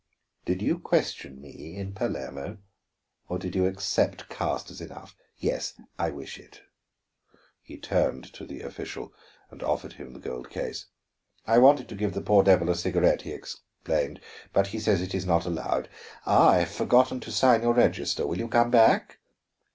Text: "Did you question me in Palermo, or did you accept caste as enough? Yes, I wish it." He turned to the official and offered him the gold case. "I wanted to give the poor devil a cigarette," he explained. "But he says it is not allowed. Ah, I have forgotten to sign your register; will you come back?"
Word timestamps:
"Did 0.45 0.63
you 0.63 0.79
question 0.79 1.39
me 1.39 1.75
in 1.77 1.93
Palermo, 1.93 2.57
or 3.29 3.37
did 3.37 3.53
you 3.55 3.67
accept 3.67 4.29
caste 4.29 4.71
as 4.71 4.81
enough? 4.81 5.15
Yes, 5.37 5.79
I 5.99 6.09
wish 6.09 6.39
it." 6.39 6.61
He 7.61 7.77
turned 7.77 8.23
to 8.33 8.47
the 8.47 8.61
official 8.61 9.13
and 9.51 9.61
offered 9.61 9.93
him 9.93 10.13
the 10.13 10.19
gold 10.19 10.49
case. 10.49 10.87
"I 11.45 11.59
wanted 11.59 11.87
to 11.87 11.95
give 11.95 12.15
the 12.15 12.21
poor 12.21 12.43
devil 12.43 12.71
a 12.71 12.75
cigarette," 12.75 13.21
he 13.21 13.31
explained. 13.31 14.21
"But 14.53 14.65
he 14.65 14.79
says 14.79 15.03
it 15.03 15.13
is 15.13 15.27
not 15.27 15.45
allowed. 15.45 15.87
Ah, 16.25 16.49
I 16.49 16.57
have 16.61 16.71
forgotten 16.71 17.19
to 17.19 17.31
sign 17.31 17.61
your 17.61 17.75
register; 17.75 18.25
will 18.25 18.39
you 18.39 18.47
come 18.47 18.71
back?" 18.71 19.19